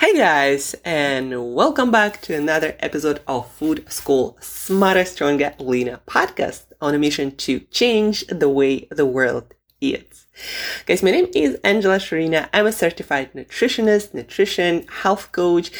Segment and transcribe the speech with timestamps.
[0.00, 6.66] Hey guys, and welcome back to another episode of Food School Smarter, Stronger, Leaner podcast
[6.80, 10.26] on a mission to change the way the world eats.
[10.86, 12.48] Guys, my name is Angela Sharina.
[12.54, 15.72] I'm a certified nutritionist, nutrition, health coach,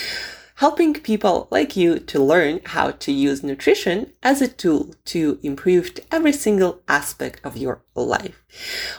[0.57, 5.93] helping people like you to learn how to use nutrition as a tool to improve
[6.11, 8.43] every single aspect of your life.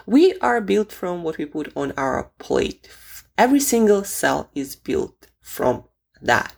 [0.06, 2.88] We are built from what we put on our plate
[3.40, 5.86] Every single cell is built from
[6.22, 6.54] that.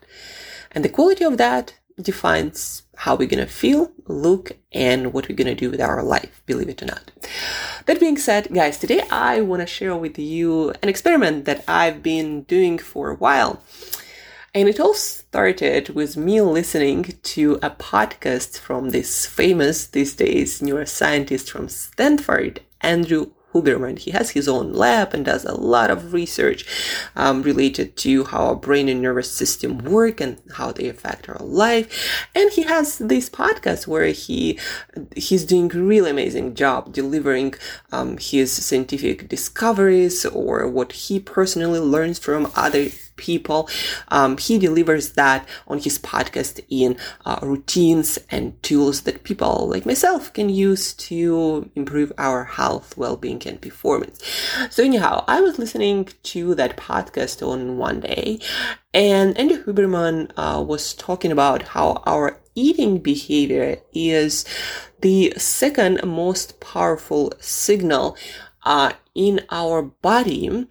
[0.72, 5.36] And the quality of that defines how we're going to feel, look, and what we're
[5.36, 7.12] going to do with our life, believe it or not.
[7.86, 12.02] That being said, guys, today I want to share with you an experiment that I've
[12.02, 13.62] been doing for a while.
[14.56, 20.62] And it all started with me listening to a podcast from this famous these days
[20.62, 24.00] neuroscientist from Stanford, Andrew Huberman.
[24.00, 26.66] He has his own lab and does a lot of research
[27.16, 31.40] um, related to how our brain and nervous system work and how they affect our
[31.40, 32.28] life.
[32.36, 34.60] And he has this podcast where he
[35.16, 37.54] he's doing a really amazing job delivering
[37.92, 42.88] um, his scientific discoveries or what he personally learns from other
[43.30, 43.70] people.
[44.10, 49.86] Um, he delivers that on his podcast in uh, routines and tools that people like
[49.86, 54.18] myself can use to improve our health, well-being, and performance.
[54.70, 58.40] So anyhow, I was listening to that podcast on one day,
[58.94, 64.44] and Andy Huberman uh, was talking about how our eating behavior is
[65.02, 68.18] the second most powerful signal
[68.64, 70.68] uh, in our body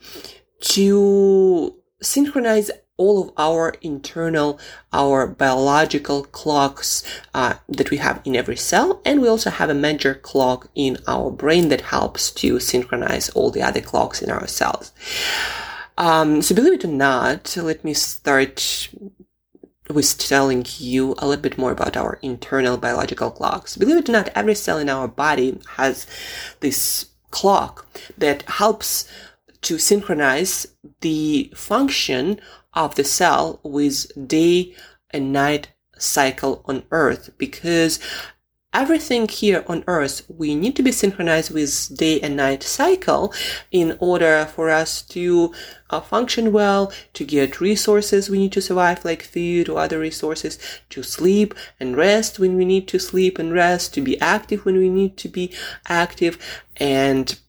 [0.60, 4.60] to synchronize all of our internal,
[4.92, 9.00] our biological clocks uh, that we have in every cell.
[9.06, 13.50] And we also have a major clock in our brain that helps to synchronize all
[13.50, 14.92] the other clocks in our cells.
[15.96, 18.90] Um, so believe it or not, let me start
[19.88, 23.76] with telling you a little bit more about our internal biological clocks.
[23.76, 26.06] Believe it or not, every cell in our body has
[26.60, 27.86] this clock
[28.18, 29.08] that helps
[29.62, 30.66] to synchronize
[31.00, 32.40] the function
[32.74, 34.74] of the cell with day
[35.10, 37.98] and night cycle on earth because
[38.72, 43.34] everything here on earth we need to be synchronized with day and night cycle
[43.72, 45.52] in order for us to
[45.90, 50.56] uh, function well to get resources we need to survive like food or other resources
[50.88, 54.78] to sleep and rest when we need to sleep and rest to be active when
[54.78, 55.52] we need to be
[55.88, 56.38] active
[56.76, 57.40] and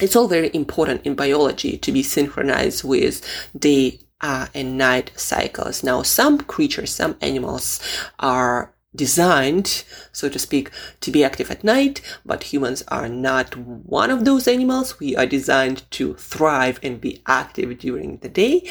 [0.00, 3.24] it's all very important in biology to be synchronized with
[3.56, 5.82] day uh, and night cycles.
[5.82, 7.80] Now, some creatures, some animals
[8.18, 14.10] are designed, so to speak, to be active at night, but humans are not one
[14.10, 14.98] of those animals.
[14.98, 18.68] We are designed to thrive and be active during the day.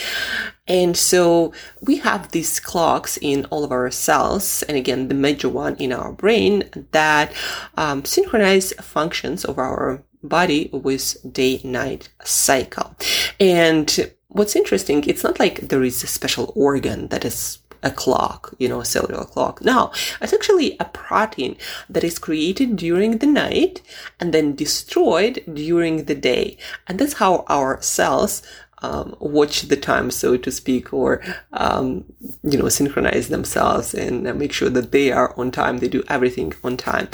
[0.68, 5.50] And so we have these clocks in all of our cells, and again, the major
[5.50, 7.32] one in our brain that
[7.78, 12.96] um, synchronize functions of our body with day night cycle.
[13.40, 18.54] And what's interesting, it's not like there is a special organ that is a clock,
[18.60, 19.62] you know, a cellular clock.
[19.62, 19.92] No,
[20.22, 21.56] it's actually a protein
[21.90, 23.82] that is created during the night
[24.20, 26.58] and then destroyed during the day.
[26.88, 28.42] And that's how our cells
[28.82, 31.22] um, watch the time, so to speak, or
[31.54, 32.06] um,
[32.44, 35.78] you know, synchronize themselves and make sure that they are on time.
[35.78, 37.10] They do everything on time.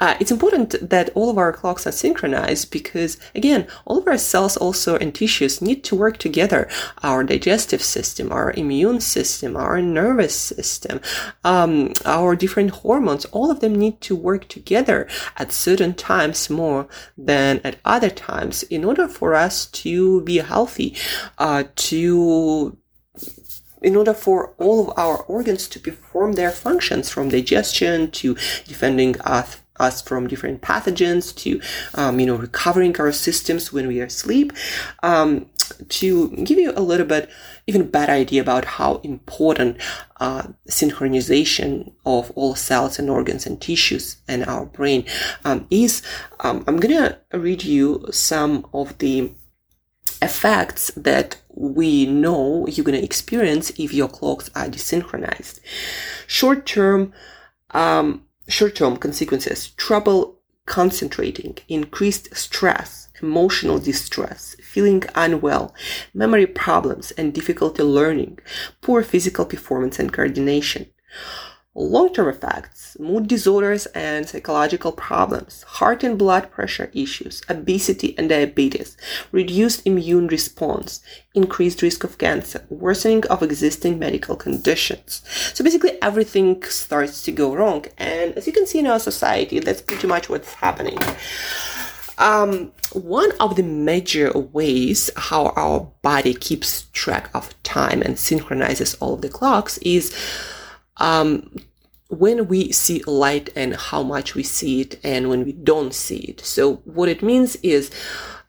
[0.00, 4.18] Uh, it's important that all of our clocks are synchronized because, again, all of our
[4.18, 6.68] cells also and tissues need to work together.
[7.02, 11.00] Our digestive system, our immune system, our nervous system,
[11.44, 16.86] um, our different hormones, all of them need to work together at certain times more
[17.16, 20.96] than at other times in order for us to be healthy
[21.38, 22.76] uh, to
[23.82, 28.34] in order for all of our organs to perform their functions from digestion to
[28.66, 31.60] defending us us from different pathogens to
[31.94, 34.52] um, you know recovering our systems when we are asleep
[35.02, 35.46] um,
[35.88, 37.30] to give you a little bit
[37.66, 39.76] even better idea about how important
[40.20, 45.04] uh, synchronization of all cells and organs and tissues and our brain
[45.44, 46.02] um, is.
[46.40, 49.32] Um, i'm gonna read you some of the
[50.20, 55.60] effects that we know you're going to experience if your clocks are desynchronized.
[56.26, 57.12] Short term,
[57.70, 65.74] um, short term consequences, trouble concentrating, increased stress, emotional distress, feeling unwell,
[66.14, 68.38] memory problems and difficulty learning,
[68.80, 70.86] poor physical performance and coordination.
[71.74, 78.96] Long-term effects, mood disorders and psychological problems, heart and blood pressure issues, obesity and diabetes,
[79.30, 81.00] reduced immune response,
[81.34, 85.22] increased risk of cancer, worsening of existing medical conditions.
[85.54, 87.86] So basically everything starts to go wrong.
[87.96, 90.98] And as you can see in our society, that's pretty much what's happening.
[92.18, 98.94] Um, one of the major ways how our body keeps track of time and synchronizes
[98.96, 100.14] all of the clocks is
[100.98, 101.56] um,
[102.08, 106.18] when we see light and how much we see it and when we don't see
[106.18, 106.40] it.
[106.40, 107.90] So what it means is,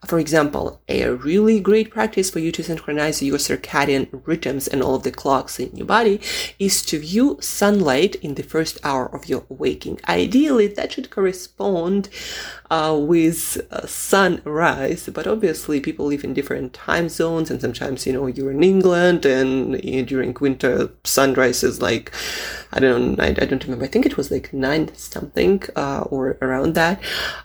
[0.06, 4.94] for example, a really great practice for you to synchronize your circadian rhythms and all
[4.96, 6.20] of the clocks in your body
[6.58, 10.00] is to view sunlight in the first hour of your waking.
[10.08, 12.08] Ideally, that should correspond
[12.70, 18.12] uh, with uh, sunrise, but obviously people live in different time zones, and sometimes you
[18.12, 22.12] know you're in England, and you know, during winter sunrise is like
[22.72, 23.84] I don't I, I, don't remember.
[23.84, 27.00] I think it was like nine something uh, or around that,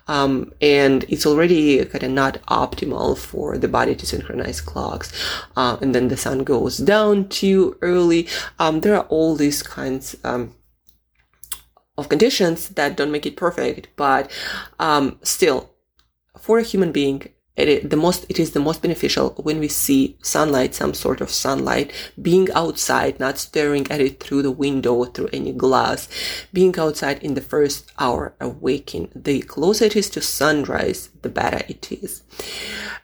[0.07, 5.11] um, and it's already kind of not optimal for the body to synchronize clocks,
[5.55, 8.27] uh, and then the sun goes down too early.
[8.59, 10.15] Um, there are all these kinds.
[10.23, 10.55] Um,
[11.97, 14.31] of conditions that don't make it perfect, but
[14.79, 15.69] um, still,
[16.37, 17.27] for a human being,
[17.67, 21.29] it the most it is the most beneficial when we see sunlight, some sort of
[21.29, 21.91] sunlight,
[22.21, 26.07] being outside, not staring at it through the window through any glass,
[26.53, 29.11] being outside in the first hour of waking.
[29.15, 32.23] The closer it is to sunrise, the better it is.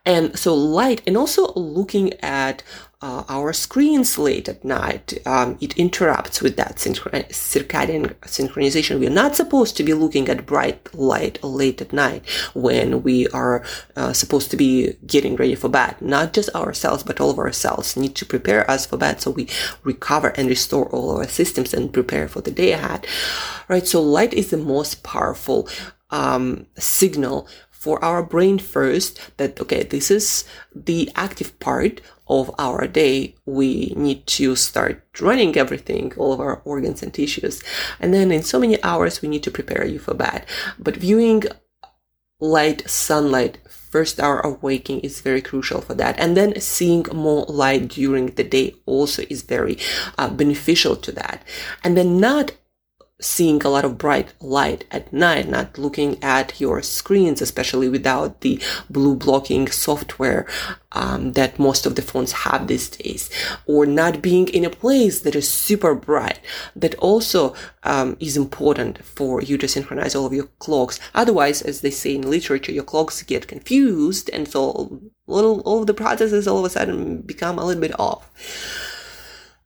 [0.05, 2.63] And so light and also looking at
[3.01, 8.99] uh, our screens late at night, um, it interrupts with that circadian synchronization.
[8.99, 13.63] We're not supposed to be looking at bright light late at night when we are
[13.95, 16.01] uh, supposed to be getting ready for bed.
[16.01, 19.31] Not just ourselves, but all of our cells need to prepare us for bed so
[19.31, 19.49] we
[19.83, 23.05] recover and restore all our systems and prepare for the day ahead.
[23.67, 23.85] Right.
[23.85, 25.67] So light is the most powerful
[26.11, 30.43] um, signal for our brain first that, okay, this is
[30.73, 33.35] the active part of our day.
[33.45, 37.63] We need to start running everything, all of our organs and tissues.
[37.99, 40.45] And then in so many hours, we need to prepare you for bed.
[40.79, 41.43] But viewing
[42.39, 43.59] light, sunlight,
[43.95, 46.19] first hour of waking is very crucial for that.
[46.19, 49.77] And then seeing more light during the day also is very
[50.17, 51.43] uh, beneficial to that.
[51.83, 52.51] And then not
[53.21, 58.41] seeing a lot of bright light at night, not looking at your screens, especially without
[58.41, 60.45] the blue blocking software
[60.91, 63.29] um, that most of the phones have these days,
[63.65, 66.39] or not being in a place that is super bright.
[66.75, 70.99] That also um, is important for you to synchronize all of your clocks.
[71.13, 75.87] Otherwise, as they say in literature, your clocks get confused, and so little all of
[75.87, 78.29] the processes all of a sudden become a little bit off.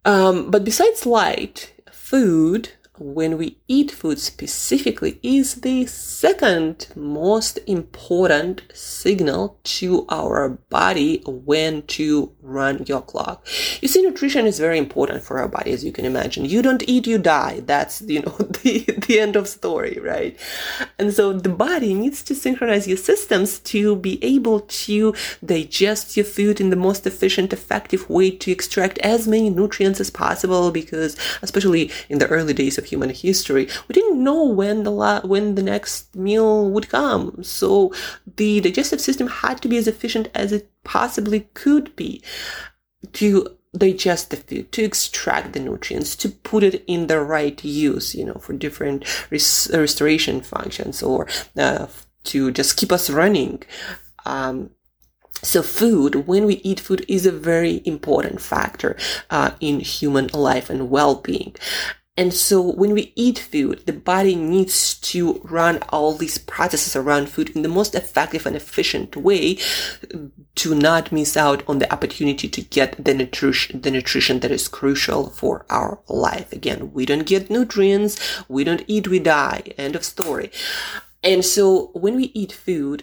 [0.06, 2.70] Um, but besides light, food
[3.00, 11.82] when we eat food specifically is the second most important signal to our body when
[11.84, 13.48] to run your clock.
[13.82, 16.46] You see, nutrition is very important for our body, as you can imagine.
[16.46, 17.62] You don't eat, you die.
[17.62, 18.32] That's, you know,
[18.64, 20.38] the, the end of story, right?
[20.98, 25.14] And so the body needs to synchronize your systems to be able to
[25.44, 30.10] digest your food in the most efficient, effective way to extract as many nutrients as
[30.10, 34.92] possible because especially in the early days of human history, we didn't know when the
[34.92, 37.44] la- when the next meal would come.
[37.44, 37.94] So
[38.38, 42.24] the digestive system had to be as efficient as it possibly could be
[43.14, 48.16] to digest the food, to extract the nutrients, to put it in the right use,
[48.16, 51.28] you know, for different res- restoration functions or
[51.58, 51.88] uh,
[52.24, 53.62] to just keep us running.
[54.26, 54.72] Um,
[55.42, 58.98] so food, when we eat food, is a very important factor
[59.30, 61.56] uh, in human life and well-being.
[62.20, 67.30] And so when we eat food, the body needs to run all these processes around
[67.30, 69.58] food in the most effective and efficient way
[70.56, 74.68] to not miss out on the opportunity to get the nutrition, the nutrition that is
[74.68, 76.52] crucial for our life.
[76.52, 78.20] Again, we don't get nutrients.
[78.50, 79.72] We don't eat, we die.
[79.78, 80.52] End of story.
[81.24, 83.02] And so when we eat food,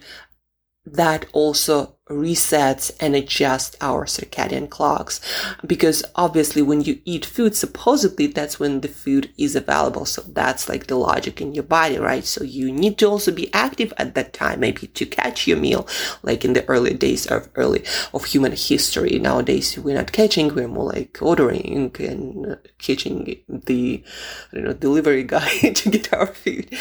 [0.84, 5.20] that also resets and adjusts our circadian clocks.
[5.66, 10.04] Because obviously when you eat food supposedly that's when the food is available.
[10.04, 12.24] So that's like the logic in your body right?
[12.24, 15.88] So you need to also be active at that time maybe to catch your meal
[16.22, 17.84] like in the early days of early
[18.14, 19.18] of human history.
[19.18, 24.04] Nowadays we're not catching we're more like ordering and catching the
[24.52, 26.72] I don't know delivery guy to get our food.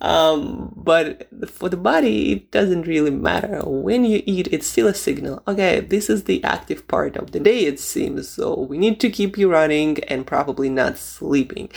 [0.00, 3.60] Um, but for the body it doesn't really matter.
[3.64, 5.42] When you eat it's still a signal.
[5.48, 9.10] Okay, this is the active part of the day, it seems, so we need to
[9.10, 11.70] keep you running and probably not sleeping.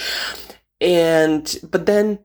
[0.81, 2.19] And, but then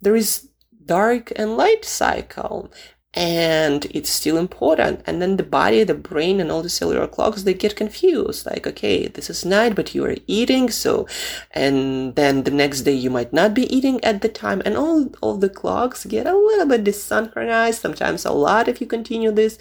[0.00, 0.48] there is
[0.84, 2.72] dark and light cycle
[3.14, 5.02] and it's still important.
[5.06, 8.44] And then the body the brain and all the cellular clocks they get confused.
[8.44, 11.06] Like okay this is night but you are eating so
[11.52, 14.60] and then the next day you might not be eating at the time.
[14.64, 18.86] And all all the clocks get a little bit desynchronized sometimes a lot if you
[18.86, 19.58] continue this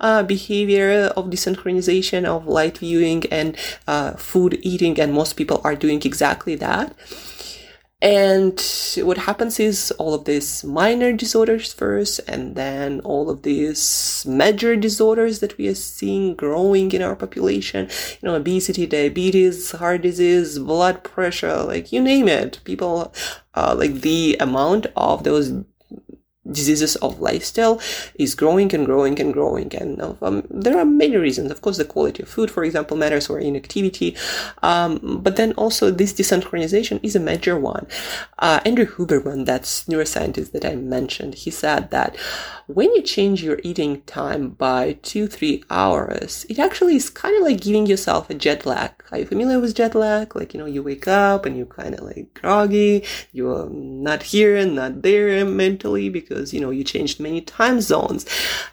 [0.00, 5.74] uh, behavior of desynchronization of light viewing and uh, food eating and most people are
[5.74, 6.94] doing exactly that
[8.02, 8.58] and
[9.02, 14.74] what happens is all of these minor disorders first, and then all of these major
[14.74, 17.88] disorders that we are seeing growing in our population,
[18.20, 22.60] you know, obesity, diabetes, heart disease, blood pressure, like you name it.
[22.64, 23.12] People,
[23.54, 25.52] uh, like the amount of those
[26.48, 27.80] diseases of lifestyle
[28.14, 29.74] is growing and growing and growing.
[29.76, 31.50] And um, there are many reasons.
[31.50, 34.16] Of course, the quality of food, for example, matters or inactivity.
[34.62, 37.86] Um, but then also this desynchronization is a major one.
[38.38, 42.16] Uh, Andrew Huberman, that's neuroscientist that I mentioned, he said that
[42.66, 47.42] when you change your eating time by two, three hours, it actually is kind of
[47.42, 48.92] like giving yourself a jet lag.
[49.10, 50.36] Are you familiar with jet lag?
[50.36, 53.04] Like, you know, you wake up and you're kind of like groggy.
[53.32, 57.80] You're not here and not there mentally because because you know you changed many time
[57.80, 58.24] zones.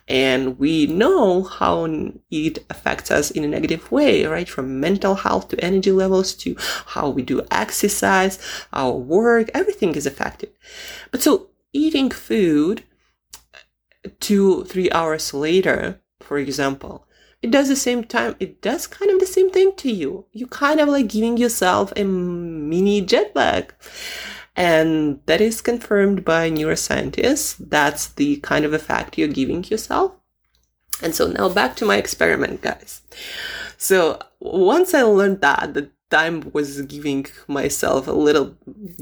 [0.07, 1.85] And we know how
[2.31, 4.47] it affects us in a negative way right?
[4.47, 8.39] From mental health to energy levels to how we do exercise
[8.71, 10.51] our work everything is affected.
[11.11, 12.83] But so eating food
[13.53, 17.05] uh, two three hours later for example
[17.41, 20.25] it does the same time it does kind of the same thing to you.
[20.31, 23.73] You kind of like giving yourself a mini jet lag
[24.57, 27.55] and that is confirmed by neuroscientists.
[27.59, 30.13] That's the kind of effect you're giving yourself.
[31.01, 33.03] And so now back to my experiment, guys.
[33.77, 38.55] So once I learned that, that time was giving myself a little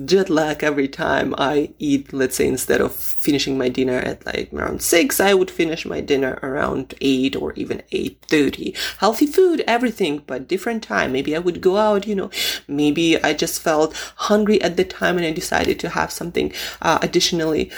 [0.06, 2.12] jet lag every time I eat.
[2.12, 6.02] Let's say instead of finishing my dinner at like around six, I would finish my
[6.02, 8.76] dinner around eight or even eight thirty.
[9.00, 11.12] Healthy food, everything, but different time.
[11.12, 12.32] Maybe I would go out, you know.
[12.68, 17.00] Maybe I just felt hungry at the time and I decided to have something uh,
[17.02, 17.72] additionally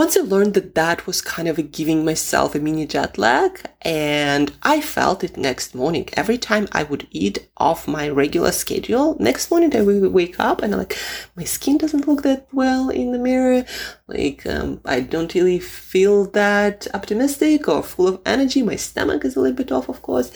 [0.00, 4.50] once I learned that that was kind of giving myself a mini jet lag, and
[4.62, 6.08] I felt it next morning.
[6.14, 10.62] Every time I would eat off my regular schedule, next morning I would wake up
[10.62, 10.96] and I'm like,
[11.36, 13.66] my skin doesn't look that well in the mirror.
[14.10, 18.62] Like, um, I don't really feel that optimistic or full of energy.
[18.62, 20.32] My stomach is a little bit off, of course,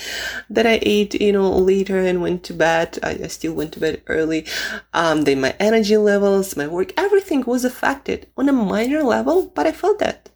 [0.48, 2.98] that I ate, you know, later and went to bed.
[3.02, 4.46] I, I still went to bed early.
[4.92, 9.66] Um, then my energy levels, my work, everything was affected on a minor level, but
[9.66, 10.30] I felt that.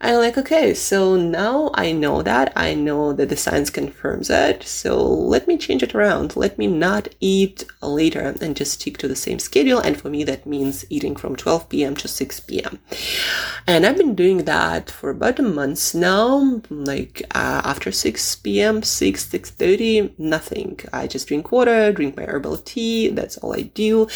[0.00, 2.52] I'm like, okay, so now I know that.
[2.54, 4.62] I know that the science confirms it.
[4.62, 6.36] So let me change it around.
[6.36, 9.78] Let me not eat later and just stick to the same schedule.
[9.78, 11.96] And for me, that means eating from 12 p.m.
[11.96, 12.78] to 6 p.m.
[13.66, 16.60] And I've been doing that for about a month now.
[16.68, 20.78] Like uh, after 6 p.m., 6, 6.30, nothing.
[20.92, 23.08] I just drink water, drink my herbal tea.
[23.08, 24.08] That's all I do.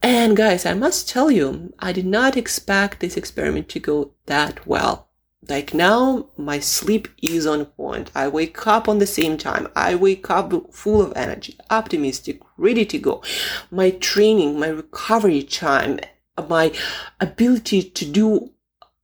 [0.00, 4.66] And guys, I must tell you, I did not expect this experiment to go that
[4.66, 5.08] well.
[5.48, 8.10] Like now, my sleep is on point.
[8.14, 9.68] I wake up on the same time.
[9.74, 13.22] I wake up full of energy, optimistic, ready to go.
[13.70, 16.00] My training, my recovery time,
[16.48, 16.72] my
[17.18, 18.52] ability to do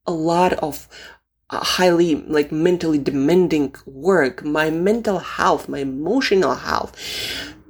[0.07, 0.87] a lot of
[1.51, 6.95] uh, highly like mentally demanding work, my mental health, my emotional health,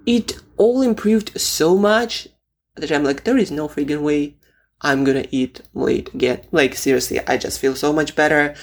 [0.04, 2.28] it all improved so much
[2.76, 4.36] that I'm like, there is no freaking way
[4.80, 6.42] I'm gonna eat late again.
[6.52, 8.54] Like seriously, I just feel so much better.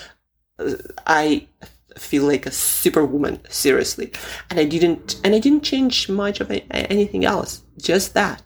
[0.60, 0.76] Uh,
[1.06, 1.48] I
[1.98, 4.12] feel like a superwoman, seriously.
[4.50, 7.64] And I didn't, and I didn't change much of anything else.
[7.78, 8.42] Just that.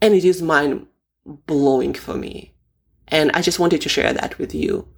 [0.00, 0.86] And it is mind
[1.24, 2.54] blowing for me.
[3.08, 4.88] And I just wanted to share that with you.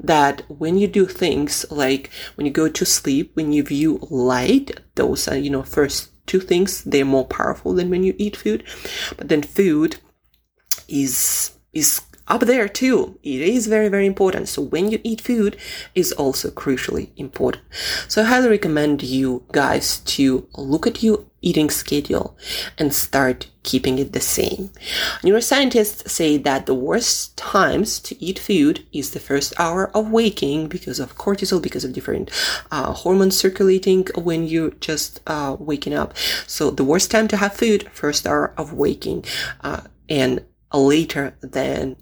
[0.00, 4.80] That when you do things like when you go to sleep, when you view light,
[4.94, 6.84] those are, you know, first two things.
[6.84, 8.64] They're more powerful than when you eat food.
[9.16, 9.96] But then food
[10.88, 13.18] is is up there too.
[13.22, 14.48] It is very, very important.
[14.48, 15.56] So when you eat food
[15.94, 17.64] is also crucially important.
[18.06, 22.36] So I highly recommend you guys to look at your eating schedule
[22.78, 24.70] and start keeping it the same.
[25.22, 30.68] Neuroscientists say that the worst times to eat food is the first hour of waking
[30.68, 32.30] because of cortisol, because of different
[32.70, 36.16] uh, hormones circulating when you're just uh, waking up.
[36.46, 39.24] So the worst time to have food, first hour of waking,
[39.60, 41.96] uh, and later than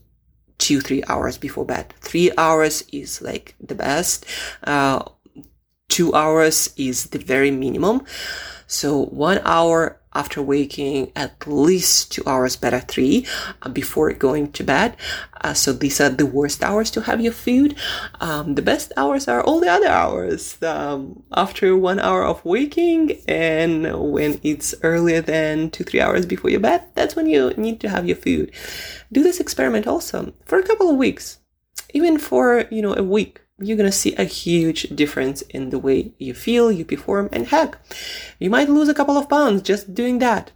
[0.58, 1.92] two, three hours before bed.
[2.00, 4.26] Three hours is like the best.
[4.64, 5.04] Uh,
[5.88, 8.04] two hours is the very minimum.
[8.66, 13.26] So one hour after waking at least two hours, better three,
[13.62, 14.96] uh, before going to bed.
[15.42, 17.76] Uh, so these are the worst hours to have your food.
[18.20, 20.60] Um, the best hours are all the other hours.
[20.62, 26.50] Um, after one hour of waking and when it's earlier than two, three hours before
[26.50, 28.50] your bed, that's when you need to have your food.
[29.12, 31.38] Do this experiment also for a couple of weeks,
[31.92, 35.78] even for, you know, a week you're going to see a huge difference in the
[35.78, 37.78] way you feel, you perform, and heck,
[38.38, 40.52] you might lose a couple of pounds just doing that.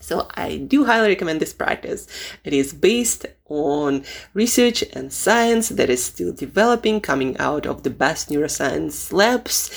[0.00, 2.08] So I do highly recommend this practice.
[2.44, 7.90] It is based on research and science that is still developing, coming out of the
[7.90, 9.70] best neuroscience labs.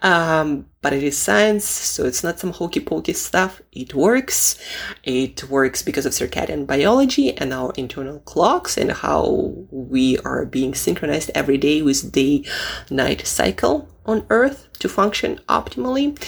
[0.00, 3.62] Um, but it is science, so it's not some hokey pokey stuff.
[3.70, 4.58] It works.
[5.04, 10.74] It works because of circadian biology and our internal clocks and how we are being
[10.74, 12.44] synchronized every day with day
[12.90, 16.18] night cycle on Earth to function optimally.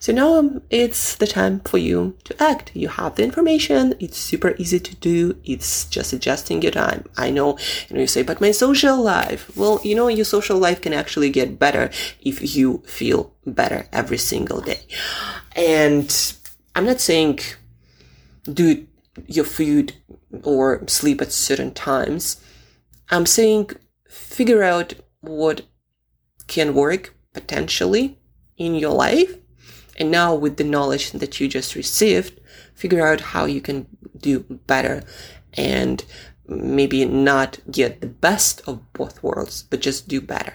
[0.00, 2.70] So now it's the time for you to act.
[2.74, 3.94] You have the information.
[3.98, 5.36] It's super easy to do.
[5.44, 7.00] It's just adjusting your time.
[7.16, 7.48] I know,
[7.86, 9.42] you know, you say, but my social life.
[9.56, 14.18] Well, you know, your social life can actually get better if you feel better every
[14.18, 14.82] single day.
[15.56, 16.08] And
[16.74, 17.38] I'm not saying
[18.60, 18.86] do
[19.26, 19.94] your food
[20.42, 22.22] or sleep at certain times.
[23.10, 23.70] I'm saying
[24.08, 25.62] figure out what
[26.46, 28.18] can work potentially
[28.56, 29.32] in your life
[29.98, 32.40] and now with the knowledge that you just received,
[32.74, 35.02] figure out how you can do better
[35.54, 36.04] and
[36.46, 40.54] maybe not get the best of both worlds, but just do better.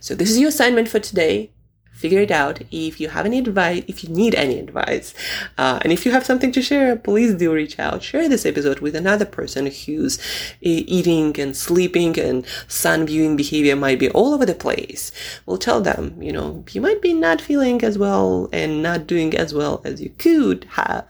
[0.00, 1.50] So this is your assignment for today
[1.98, 2.60] figure it out.
[2.70, 5.12] If you have any advice, if you need any advice,
[5.58, 8.04] uh, and if you have something to share, please do reach out.
[8.04, 10.18] Share this episode with another person who's
[10.60, 15.10] eating and sleeping and sun viewing behavior might be all over the place.
[15.44, 19.36] We'll tell them, you know, you might be not feeling as well and not doing
[19.36, 21.04] as well as you could have.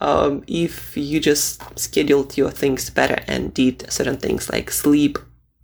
[0.00, 5.18] Um, if you just scheduled your things better and did certain things like sleep,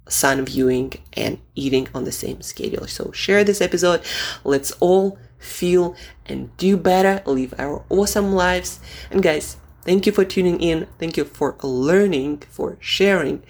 [0.09, 2.87] sun viewing and eating on the same schedule.
[2.87, 4.03] So share this episode.
[4.45, 8.81] Let's all feel and do better, live our awesome lives.
[9.11, 10.87] And guys, thank you for tuning in.
[10.99, 13.43] Thank you for learning, for sharing.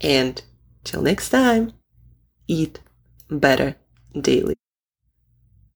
[0.00, 0.42] And
[0.84, 1.72] till next time,
[2.48, 2.80] eat
[3.30, 3.76] better
[4.18, 4.61] daily.